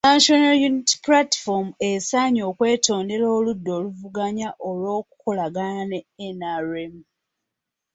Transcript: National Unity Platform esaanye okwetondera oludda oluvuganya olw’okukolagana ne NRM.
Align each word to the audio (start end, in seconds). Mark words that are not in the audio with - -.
National 0.07 0.53
Unity 0.69 0.97
Platform 1.05 1.67
esaanye 1.91 2.41
okwetondera 2.49 3.25
oludda 3.37 3.71
oluvuganya 3.79 4.49
olw’okukolagana 4.67 5.83
ne 5.89 5.99
NRM. 6.39 6.93